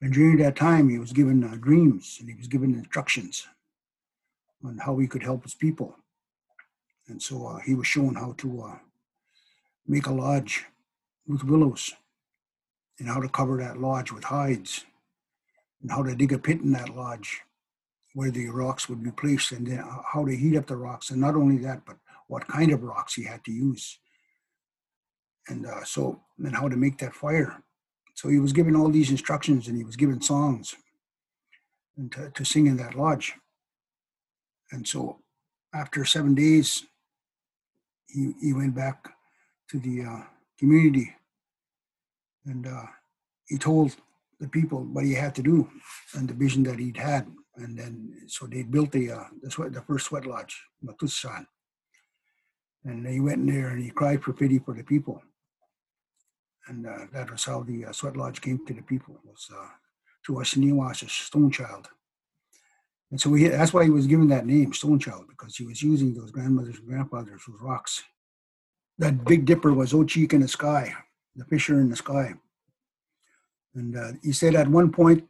and 0.00 0.12
during 0.12 0.36
that 0.38 0.56
time, 0.56 0.88
he 0.88 0.98
was 0.98 1.12
given 1.12 1.42
uh, 1.42 1.56
dreams 1.58 2.18
and 2.20 2.28
he 2.28 2.34
was 2.34 2.48
given 2.48 2.74
instructions 2.74 3.46
on 4.64 4.78
how 4.78 4.98
he 4.98 5.06
could 5.06 5.22
help 5.22 5.42
his 5.42 5.54
people. 5.54 5.96
And 7.08 7.22
so 7.22 7.46
uh, 7.46 7.60
he 7.60 7.74
was 7.74 7.86
shown 7.86 8.14
how 8.14 8.34
to 8.38 8.62
make 9.88 10.06
a 10.06 10.12
lodge 10.12 10.64
with 11.26 11.44
willows 11.44 11.92
and 12.98 13.08
how 13.08 13.20
to 13.20 13.28
cover 13.28 13.58
that 13.58 13.80
lodge 13.80 14.12
with 14.12 14.24
hides 14.24 14.84
and 15.82 15.90
how 15.90 16.02
to 16.02 16.14
dig 16.14 16.32
a 16.32 16.38
pit 16.38 16.60
in 16.60 16.72
that 16.72 16.94
lodge 16.94 17.40
where 18.14 18.30
the 18.30 18.48
rocks 18.48 18.88
would 18.88 19.02
be 19.02 19.10
placed 19.10 19.52
and 19.52 19.66
then 19.66 19.84
how 20.12 20.24
to 20.24 20.34
heat 20.34 20.56
up 20.56 20.66
the 20.66 20.76
rocks. 20.76 21.10
And 21.10 21.20
not 21.20 21.34
only 21.34 21.58
that, 21.58 21.84
but 21.84 21.96
what 22.28 22.48
kind 22.48 22.72
of 22.72 22.82
rocks 22.82 23.14
he 23.14 23.24
had 23.24 23.44
to 23.44 23.52
use. 23.52 23.98
And 25.48 25.66
uh, 25.66 25.84
so, 25.84 26.22
and 26.38 26.56
how 26.56 26.68
to 26.68 26.76
make 26.76 26.98
that 26.98 27.14
fire 27.14 27.62
so 28.16 28.30
he 28.30 28.38
was 28.38 28.54
given 28.54 28.74
all 28.74 28.88
these 28.88 29.10
instructions 29.10 29.68
and 29.68 29.76
he 29.76 29.84
was 29.84 29.94
given 29.94 30.22
songs 30.22 30.74
and 31.98 32.10
to, 32.12 32.30
to 32.30 32.44
sing 32.44 32.66
in 32.66 32.78
that 32.78 32.94
lodge. 32.94 33.34
And 34.72 34.88
so 34.88 35.20
after 35.74 36.04
seven 36.06 36.34
days, 36.34 36.86
he, 38.08 38.32
he 38.40 38.54
went 38.54 38.74
back 38.74 39.06
to 39.70 39.78
the 39.80 40.04
uh, 40.04 40.22
community 40.58 41.14
and 42.46 42.66
uh, 42.66 42.86
he 43.46 43.58
told 43.58 43.96
the 44.40 44.48
people 44.48 44.84
what 44.84 45.04
he 45.04 45.14
had 45.14 45.34
to 45.34 45.42
do 45.42 45.68
and 46.14 46.28
the 46.28 46.34
vision 46.34 46.62
that 46.64 46.78
he'd 46.78 46.96
had. 46.96 47.26
And 47.56 47.78
then, 47.78 48.12
so 48.26 48.46
they 48.46 48.62
built 48.62 48.92
the, 48.92 49.12
uh, 49.12 49.24
the, 49.42 49.50
sweat, 49.50 49.72
the 49.72 49.80
first 49.80 50.06
sweat 50.06 50.26
lodge, 50.26 50.62
Matusan. 50.84 51.46
And 52.84 53.06
he 53.06 53.20
went 53.20 53.40
in 53.40 53.46
there 53.46 53.68
and 53.68 53.82
he 53.82 53.90
cried 53.90 54.22
for 54.22 54.32
pity 54.32 54.58
for 54.58 54.74
the 54.74 54.84
people 54.84 55.22
and 56.68 56.86
uh, 56.86 57.06
that 57.12 57.30
was 57.30 57.44
how 57.44 57.62
the 57.62 57.86
uh, 57.86 57.92
sweat 57.92 58.16
lodge 58.16 58.40
came 58.40 58.64
to 58.66 58.74
the 58.74 58.82
people 58.82 59.14
was 59.24 59.48
uh, 59.54 59.68
through 60.24 60.40
a 60.40 60.44
stone 60.44 61.50
child. 61.50 61.88
And 63.10 63.20
so 63.20 63.30
we, 63.30 63.46
that's 63.48 63.72
why 63.72 63.84
he 63.84 63.90
was 63.90 64.06
given 64.06 64.28
that 64.28 64.46
name, 64.46 64.72
Stone 64.72 64.98
Child, 64.98 65.26
because 65.28 65.56
he 65.56 65.64
was 65.64 65.80
using 65.80 66.12
those 66.12 66.32
grandmothers 66.32 66.78
and 66.78 66.88
grandfathers, 66.88 67.42
those 67.46 67.60
rocks. 67.60 68.02
That 68.98 69.24
Big 69.24 69.44
Dipper 69.44 69.72
was 69.72 69.92
Ochik 69.92 70.32
in 70.32 70.40
the 70.40 70.48
sky, 70.48 70.94
the 71.34 71.44
fisher 71.44 71.80
in 71.80 71.90
the 71.90 71.96
sky. 71.96 72.34
And 73.74 73.96
uh, 73.96 74.12
he 74.22 74.32
said 74.32 74.54
at 74.54 74.68
one 74.68 74.90
point 74.90 75.28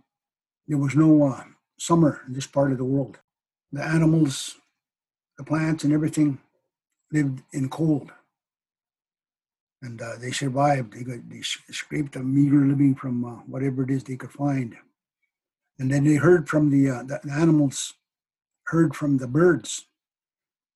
there 0.68 0.78
was 0.78 0.94
no 0.94 1.28
uh, 1.28 1.42
summer 1.78 2.22
in 2.26 2.32
this 2.32 2.46
part 2.46 2.72
of 2.72 2.78
the 2.78 2.84
world. 2.84 3.18
The 3.72 3.82
animals, 3.82 4.56
the 5.36 5.44
plants, 5.44 5.82
and 5.82 5.92
everything 5.92 6.38
lived 7.10 7.42
in 7.52 7.68
cold 7.68 8.12
and 9.82 10.00
uh, 10.00 10.16
they 10.20 10.30
survived. 10.30 10.92
They 10.92 11.02
got 11.02 11.28
they 11.28 11.42
scraped 11.42 12.16
a 12.16 12.20
meager 12.20 12.64
living 12.64 12.94
from 12.94 13.24
uh, 13.24 13.42
whatever 13.46 13.82
it 13.82 13.90
is 13.90 14.04
they 14.04 14.16
could 14.16 14.32
find, 14.32 14.76
and 15.78 15.90
then 15.90 16.04
they 16.04 16.16
heard 16.16 16.48
from 16.48 16.70
the, 16.70 16.90
uh, 16.90 17.02
the 17.04 17.20
animals, 17.30 17.94
heard 18.64 18.94
from 18.94 19.18
the 19.18 19.28
birds 19.28 19.86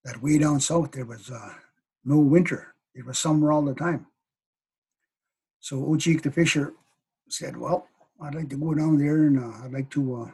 that 0.05 0.23
way 0.23 0.39
down 0.39 0.61
south 0.61 0.93
there 0.93 1.05
was 1.05 1.31
uh, 1.31 1.55
no 2.05 2.19
winter. 2.19 2.75
It 3.01 3.07
was 3.07 3.19
summer 3.19 3.51
all 3.51 3.63
the 3.63 3.75
time. 3.75 4.07
So 5.59 5.77
Ochik 5.77 6.21
the 6.21 6.31
fisher 6.31 6.75
said, 7.31 7.57
"Well, 7.57 7.89
I'd 8.21 8.35
like 8.35 8.51
to 8.51 8.59
go 8.59 8.75
down 8.75 8.99
there 8.99 9.23
and 9.27 9.39
uh, 9.39 9.65
I'd 9.65 9.73
like 9.73 9.89
to 9.93 10.03
uh, 10.23 10.31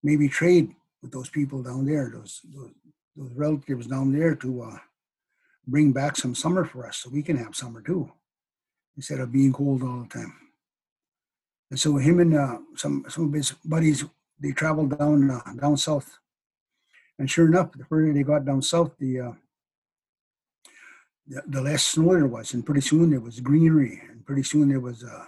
maybe 0.00 0.28
trade 0.28 0.76
with 1.02 1.10
those 1.10 1.28
people 1.28 1.64
down 1.64 1.84
there, 1.84 2.08
those 2.14 2.40
those, 2.54 2.70
those 3.16 3.32
relatives 3.32 3.88
down 3.88 4.12
there, 4.12 4.36
to 4.36 4.62
uh, 4.62 4.78
bring 5.66 5.90
back 5.90 6.14
some 6.14 6.36
summer 6.36 6.64
for 6.64 6.86
us, 6.86 6.98
so 6.98 7.10
we 7.10 7.20
can 7.20 7.36
have 7.36 7.56
summer 7.56 7.82
too, 7.82 8.12
instead 8.96 9.18
of 9.18 9.32
being 9.32 9.52
cold 9.52 9.82
all 9.82 10.02
the 10.02 10.08
time." 10.08 10.34
And 11.70 11.80
so 11.80 11.96
him 11.96 12.20
and 12.20 12.34
uh, 12.36 12.58
some 12.76 13.04
some 13.08 13.24
of 13.26 13.32
his 13.32 13.50
buddies 13.64 14.04
they 14.38 14.52
traveled 14.52 14.96
down 14.96 15.32
uh, 15.32 15.52
down 15.60 15.76
south, 15.76 16.16
and 17.18 17.28
sure 17.28 17.48
enough, 17.48 17.72
the 17.72 17.84
further 17.86 18.12
they 18.12 18.22
got 18.22 18.44
down 18.44 18.62
south, 18.62 18.92
the 19.00 19.20
uh, 19.20 19.32
the, 21.28 21.42
the 21.46 21.60
less 21.60 21.84
snow 21.84 22.14
there 22.14 22.26
was, 22.26 22.54
and 22.54 22.64
pretty 22.64 22.80
soon 22.80 23.10
there 23.10 23.20
was 23.20 23.40
greenery, 23.40 24.00
and 24.08 24.24
pretty 24.24 24.42
soon 24.42 24.68
there 24.68 24.80
was 24.80 25.02
uh, 25.04 25.24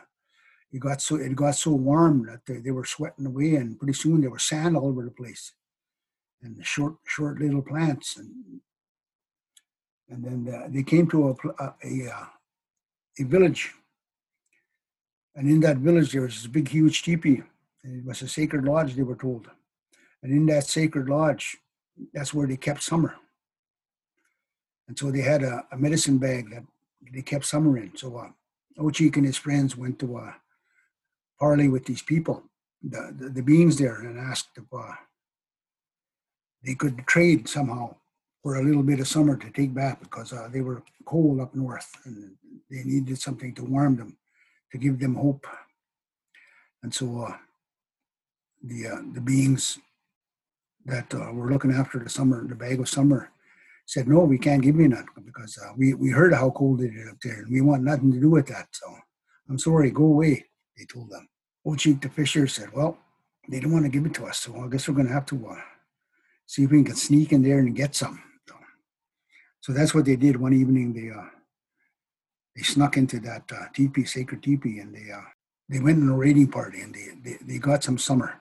it 0.72 0.80
got 0.80 1.00
so 1.00 1.16
it 1.16 1.34
got 1.34 1.56
so 1.56 1.72
warm 1.72 2.26
that 2.26 2.44
they, 2.46 2.58
they 2.58 2.70
were 2.70 2.84
sweating 2.84 3.26
away, 3.26 3.56
and 3.56 3.78
pretty 3.78 3.94
soon 3.94 4.20
there 4.20 4.30
was 4.30 4.44
sand 4.44 4.76
all 4.76 4.86
over 4.86 5.04
the 5.04 5.10
place, 5.10 5.52
and 6.42 6.56
the 6.56 6.64
short 6.64 6.94
short 7.06 7.40
little 7.40 7.62
plants, 7.62 8.16
and 8.16 8.32
and 10.08 10.24
then 10.24 10.54
uh, 10.54 10.68
they 10.70 10.82
came 10.82 11.08
to 11.08 11.28
a 11.30 11.62
a, 11.62 11.74
a, 11.84 12.10
uh, 12.12 12.26
a 13.18 13.24
village, 13.24 13.72
and 15.34 15.48
in 15.48 15.60
that 15.60 15.78
village 15.78 16.12
there 16.12 16.22
was 16.22 16.34
this 16.34 16.46
big 16.46 16.68
huge 16.68 17.02
teepee, 17.02 17.42
and 17.82 18.00
it 18.00 18.06
was 18.06 18.22
a 18.22 18.28
sacred 18.28 18.64
lodge. 18.64 18.94
They 18.94 19.02
were 19.02 19.16
told, 19.16 19.48
and 20.22 20.32
in 20.32 20.46
that 20.46 20.64
sacred 20.64 21.08
lodge, 21.08 21.56
that's 22.12 22.32
where 22.32 22.46
they 22.46 22.56
kept 22.56 22.82
summer. 22.82 23.16
And 24.88 24.98
so 24.98 25.10
they 25.10 25.20
had 25.20 25.42
a, 25.42 25.64
a 25.70 25.76
medicine 25.76 26.18
bag 26.18 26.50
that 26.50 26.64
they 27.12 27.22
kept 27.22 27.44
summer 27.44 27.76
in. 27.76 27.96
So 27.96 28.16
uh, 28.16 28.30
Ochik 28.82 29.16
and 29.16 29.26
his 29.26 29.36
friends 29.36 29.76
went 29.76 29.98
to 30.00 30.16
uh, 30.16 30.32
parley 31.38 31.68
with 31.68 31.84
these 31.84 32.02
people, 32.02 32.42
the, 32.82 33.14
the, 33.16 33.28
the 33.28 33.42
beings 33.42 33.76
there, 33.76 33.96
and 33.96 34.18
asked 34.18 34.48
if 34.56 34.64
uh, 34.72 34.94
they 36.64 36.74
could 36.74 37.06
trade 37.06 37.48
somehow 37.48 37.94
for 38.42 38.56
a 38.56 38.62
little 38.62 38.82
bit 38.82 39.00
of 39.00 39.08
summer 39.08 39.36
to 39.36 39.50
take 39.50 39.74
back 39.74 40.00
because 40.00 40.32
uh, 40.32 40.48
they 40.50 40.60
were 40.60 40.82
cold 41.04 41.40
up 41.40 41.54
north 41.54 41.90
and 42.04 42.32
they 42.70 42.82
needed 42.84 43.18
something 43.18 43.54
to 43.54 43.64
warm 43.64 43.96
them, 43.96 44.16
to 44.72 44.78
give 44.78 44.98
them 44.98 45.14
hope. 45.14 45.46
And 46.82 46.94
so 46.94 47.26
uh, 47.28 47.36
the 48.62 48.86
uh, 48.88 49.02
the 49.12 49.20
beings 49.20 49.78
that 50.84 51.12
uh, 51.14 51.32
were 51.32 51.50
looking 51.50 51.72
after 51.72 51.98
the 51.98 52.08
summer, 52.08 52.46
the 52.46 52.54
bag 52.54 52.80
of 52.80 52.88
summer, 52.88 53.30
said, 53.88 54.06
no, 54.06 54.20
we 54.20 54.36
can't 54.36 54.62
give 54.62 54.76
you 54.76 54.86
none 54.86 55.06
because 55.24 55.58
uh, 55.64 55.72
we, 55.74 55.94
we 55.94 56.10
heard 56.10 56.34
how 56.34 56.50
cold 56.50 56.82
it 56.82 56.92
is 56.94 57.08
up 57.08 57.16
there 57.22 57.38
and 57.38 57.50
we 57.50 57.62
want 57.62 57.82
nothing 57.82 58.12
to 58.12 58.20
do 58.20 58.28
with 58.28 58.46
that. 58.46 58.66
So 58.70 58.86
I'm 59.48 59.58
sorry, 59.58 59.90
go 59.90 60.04
away, 60.04 60.44
they 60.76 60.84
told 60.84 61.10
them. 61.10 61.26
Ochik 61.66 62.02
the 62.02 62.10
fisher 62.10 62.46
said, 62.46 62.70
well, 62.74 62.98
they 63.48 63.60
don't 63.60 63.72
want 63.72 63.86
to 63.86 63.90
give 63.90 64.04
it 64.04 64.12
to 64.14 64.26
us. 64.26 64.40
So 64.40 64.60
I 64.60 64.68
guess 64.68 64.86
we're 64.86 64.94
going 64.94 65.06
to 65.06 65.14
have 65.14 65.24
to 65.26 65.48
uh, 65.48 65.60
see 66.44 66.64
if 66.64 66.70
we 66.70 66.84
can 66.84 66.96
sneak 66.96 67.32
in 67.32 67.42
there 67.42 67.60
and 67.60 67.74
get 67.74 67.94
some. 67.94 68.22
So, 68.46 68.54
so 69.62 69.72
that's 69.72 69.94
what 69.94 70.04
they 70.04 70.16
did 70.16 70.36
one 70.36 70.52
evening. 70.52 70.92
They, 70.92 71.10
uh, 71.10 71.24
they 72.54 72.64
snuck 72.64 72.98
into 72.98 73.18
that 73.20 73.50
uh, 73.50 73.68
teepee, 73.72 74.04
sacred 74.04 74.42
teepee, 74.42 74.80
and 74.80 74.94
they, 74.94 75.10
uh, 75.10 75.22
they 75.70 75.80
went 75.80 76.02
on 76.02 76.10
a 76.10 76.14
raiding 76.14 76.48
party 76.48 76.82
and 76.82 76.94
they, 76.94 77.08
they, 77.24 77.38
they 77.40 77.58
got 77.58 77.82
some 77.82 77.96
summer. 77.96 78.38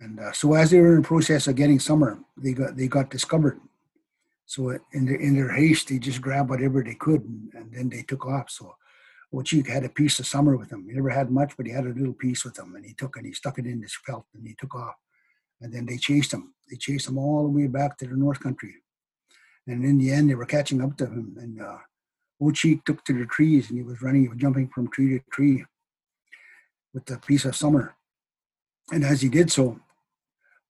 And 0.00 0.20
uh, 0.20 0.32
so 0.32 0.52
as 0.52 0.70
they 0.70 0.80
were 0.80 0.96
in 0.96 1.02
the 1.02 1.08
process 1.08 1.46
of 1.46 1.56
getting 1.56 1.78
summer, 1.78 2.18
they 2.36 2.52
got 2.52 2.76
they 2.76 2.86
got 2.86 3.08
discovered 3.08 3.58
so 4.46 4.70
in 4.92 5.06
their 5.06 5.16
in 5.16 5.34
their 5.34 5.52
haste, 5.52 5.88
they 5.88 5.98
just 5.98 6.22
grabbed 6.22 6.50
whatever 6.50 6.82
they 6.82 6.94
could, 6.94 7.22
and, 7.22 7.50
and 7.52 7.72
then 7.72 7.88
they 7.88 8.02
took 8.02 8.24
off. 8.24 8.48
So 8.48 8.76
Ochik 9.34 9.66
had 9.68 9.84
a 9.84 9.88
piece 9.88 10.18
of 10.20 10.26
summer 10.26 10.56
with 10.56 10.70
him. 10.70 10.86
He 10.88 10.94
never 10.94 11.10
had 11.10 11.30
much, 11.30 11.56
but 11.56 11.66
he 11.66 11.72
had 11.72 11.84
a 11.84 11.92
little 11.92 12.14
piece 12.14 12.44
with 12.44 12.56
him, 12.56 12.76
and 12.76 12.84
he 12.84 12.94
took 12.94 13.16
and 13.16 13.26
he 13.26 13.32
stuck 13.32 13.58
it 13.58 13.66
in 13.66 13.82
his 13.82 13.96
felt, 14.06 14.24
and 14.34 14.46
he 14.46 14.54
took 14.54 14.74
off. 14.76 14.94
And 15.60 15.72
then 15.74 15.84
they 15.86 15.96
chased 15.96 16.32
him. 16.32 16.54
They 16.70 16.76
chased 16.76 17.08
him 17.08 17.18
all 17.18 17.42
the 17.42 17.48
way 17.48 17.66
back 17.66 17.98
to 17.98 18.06
the 18.06 18.16
North 18.16 18.40
Country. 18.40 18.74
And 19.66 19.84
in 19.84 19.98
the 19.98 20.12
end, 20.12 20.30
they 20.30 20.34
were 20.34 20.46
catching 20.46 20.80
up 20.80 20.96
to 20.98 21.06
him. 21.06 21.36
And 21.38 21.60
uh, 21.60 21.78
took 22.84 23.02
to 23.04 23.12
the 23.12 23.26
trees, 23.26 23.68
and 23.68 23.78
he 23.78 23.82
was 23.82 24.00
running, 24.00 24.22
he 24.22 24.28
was 24.28 24.38
jumping 24.38 24.68
from 24.68 24.88
tree 24.90 25.18
to 25.18 25.24
tree 25.32 25.64
with 26.94 27.06
the 27.06 27.18
piece 27.18 27.44
of 27.44 27.56
summer. 27.56 27.96
And 28.92 29.04
as 29.04 29.22
he 29.22 29.28
did 29.28 29.50
so, 29.50 29.80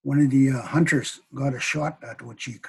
one 0.02 0.20
of 0.20 0.30
the 0.30 0.50
uh, 0.50 0.62
hunters 0.62 1.20
got 1.34 1.52
a 1.52 1.60
shot 1.60 1.98
at 2.02 2.18
Ochik 2.18 2.64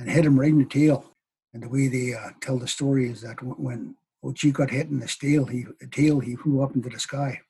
and 0.00 0.10
hit 0.10 0.24
him 0.24 0.40
right 0.40 0.48
in 0.50 0.58
the 0.58 0.64
tail. 0.64 1.04
And 1.52 1.62
the 1.62 1.68
way 1.68 1.88
they 1.88 2.14
uh, 2.14 2.30
tell 2.40 2.58
the 2.58 2.66
story 2.66 3.10
is 3.10 3.20
that 3.20 3.36
when 3.42 3.94
Ochik 4.24 4.54
got 4.54 4.70
hit 4.70 4.88
in 4.88 4.98
the 4.98 5.06
tail, 5.06 5.44
he 5.44 5.66
the 5.80 5.86
tail 5.86 6.20
he 6.20 6.36
flew 6.36 6.62
up 6.62 6.74
into 6.74 6.88
the 6.88 6.98
sky, 6.98 7.40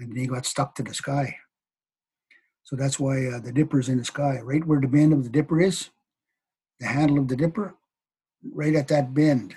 and 0.00 0.16
he 0.16 0.26
got 0.26 0.46
stuck 0.46 0.74
to 0.74 0.82
the 0.82 0.94
sky. 0.94 1.36
So 2.64 2.76
that's 2.76 2.98
why 2.98 3.26
uh, 3.26 3.40
the 3.40 3.52
dipper's 3.52 3.88
in 3.88 3.98
the 3.98 4.04
sky, 4.04 4.40
right 4.42 4.64
where 4.64 4.80
the 4.80 4.88
bend 4.88 5.12
of 5.12 5.24
the 5.24 5.30
dipper 5.30 5.60
is, 5.60 5.90
the 6.80 6.86
handle 6.86 7.18
of 7.18 7.28
the 7.28 7.36
dipper, 7.36 7.74
right 8.52 8.74
at 8.74 8.88
that 8.88 9.14
bend, 9.14 9.56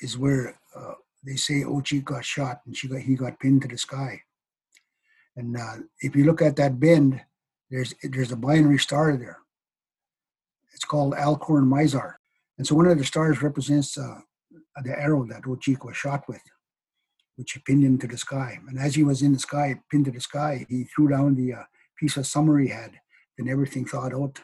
is 0.00 0.18
where 0.18 0.58
uh, 0.76 0.94
they 1.24 1.36
say 1.36 1.62
Ochik 1.62 2.04
got 2.04 2.24
shot 2.24 2.60
and 2.66 2.76
she 2.76 2.88
got 2.88 3.00
he 3.00 3.14
got 3.14 3.38
pinned 3.40 3.62
to 3.62 3.68
the 3.68 3.78
sky. 3.78 4.22
And 5.36 5.56
uh, 5.56 5.76
if 6.00 6.14
you 6.14 6.24
look 6.24 6.42
at 6.42 6.56
that 6.56 6.78
bend, 6.78 7.20
there's 7.70 7.94
there's 8.02 8.32
a 8.32 8.36
binary 8.36 8.78
star 8.78 9.16
there. 9.16 9.39
It's 10.80 10.86
called 10.86 11.12
Alcorn 11.12 11.66
Mizar. 11.66 12.14
And 12.56 12.66
so 12.66 12.74
one 12.74 12.86
of 12.86 12.96
the 12.96 13.04
stars 13.04 13.42
represents 13.42 13.98
uh, 13.98 14.20
the 14.82 14.98
arrow 14.98 15.26
that 15.26 15.42
Ochik 15.42 15.84
was 15.84 15.94
shot 15.94 16.26
with, 16.26 16.40
which 17.36 17.52
he 17.52 17.60
pinned 17.60 17.84
into 17.84 18.06
the 18.06 18.16
sky. 18.16 18.58
And 18.66 18.78
as 18.78 18.94
he 18.94 19.02
was 19.02 19.20
in 19.20 19.34
the 19.34 19.38
sky, 19.38 19.78
pinned 19.90 20.06
to 20.06 20.10
the 20.10 20.22
sky, 20.22 20.64
he 20.70 20.84
threw 20.84 21.08
down 21.08 21.34
the 21.34 21.52
uh, 21.52 21.62
piece 21.98 22.16
of 22.16 22.26
summer 22.26 22.58
he 22.58 22.68
had, 22.68 22.92
and 23.36 23.46
everything 23.46 23.84
thawed 23.84 24.14
out. 24.14 24.40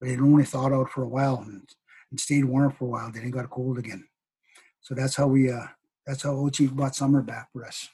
But 0.00 0.08
it 0.08 0.20
only 0.20 0.46
thawed 0.46 0.72
out 0.72 0.88
for 0.88 1.02
a 1.02 1.08
while 1.08 1.44
and, 1.46 1.68
and 2.10 2.18
stayed 2.18 2.46
warm 2.46 2.72
for 2.72 2.86
a 2.86 2.88
while. 2.88 3.12
Then 3.12 3.24
it 3.24 3.30
got 3.30 3.50
cold 3.50 3.76
again. 3.76 4.08
So 4.80 4.94
that's 4.94 5.16
how 5.16 5.26
we, 5.26 5.52
uh, 5.52 5.66
that's 6.06 6.22
how 6.22 6.30
Ochik 6.30 6.72
brought 6.72 6.96
summer 6.96 7.20
back 7.20 7.50
for 7.52 7.66
us. 7.66 7.90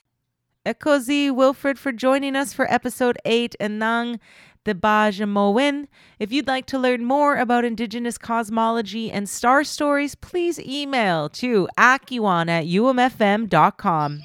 Ekozi 0.65 1.33
Wilfred 1.33 1.79
for 1.79 1.91
joining 1.91 2.35
us 2.35 2.53
for 2.53 2.71
episode 2.71 3.17
8 3.25 3.55
and 3.59 3.79
Nang 3.79 4.19
the 4.63 4.75
Bajamowin. 4.75 5.87
If 6.19 6.31
you'd 6.31 6.47
like 6.47 6.67
to 6.67 6.77
learn 6.77 7.03
more 7.03 7.37
about 7.37 7.65
Indigenous 7.65 8.19
cosmology 8.19 9.11
and 9.11 9.27
star 9.27 9.63
stories, 9.63 10.13
please 10.13 10.59
email 10.59 11.29
to 11.29 11.67
akiwan 11.79 12.47
at 12.47 12.65
umfm.com. 12.65 14.21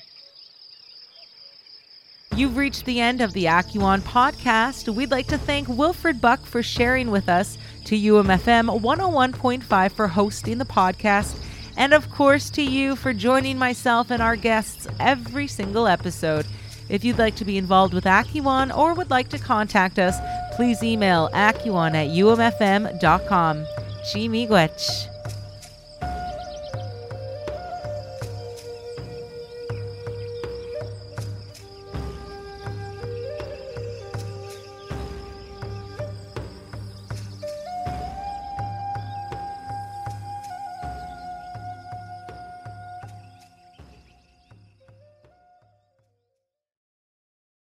You've 2.35 2.59
reached 2.59 2.85
the 2.85 3.01
end 3.01 3.22
of 3.22 3.33
the 3.33 3.46
Akiwan 3.46 4.01
podcast. 4.01 4.94
We'd 4.94 5.11
like 5.11 5.29
to 5.29 5.38
thank 5.38 5.68
Wilfred 5.68 6.20
Buck 6.20 6.44
for 6.44 6.62
sharing 6.62 7.11
with 7.11 7.31
us, 7.31 7.57
to 7.87 7.96
UMFM 7.96 8.81
101.5 8.83 9.92
for 9.92 10.09
hosting 10.09 10.59
the 10.59 10.66
podcast, 10.66 11.40
and 11.76 11.92
of 11.92 12.10
course 12.10 12.50
to 12.50 12.62
you 12.62 12.96
for 12.96 13.12
joining 13.12 13.58
myself 13.58 14.10
and 14.10 14.22
our 14.22 14.36
guests 14.36 14.86
every 14.98 15.46
single 15.46 15.86
episode. 15.86 16.46
If 16.88 17.04
you'd 17.04 17.18
like 17.18 17.36
to 17.36 17.44
be 17.44 17.58
involved 17.58 17.94
with 17.94 18.04
Akiwan 18.04 18.76
or 18.76 18.94
would 18.94 19.10
like 19.10 19.28
to 19.30 19.38
contact 19.38 19.98
us, 19.98 20.16
please 20.54 20.82
email 20.82 21.28
akiwan 21.32 21.94
at 21.94 22.08
umfm.com. 22.08 23.66
Chi 24.12 25.15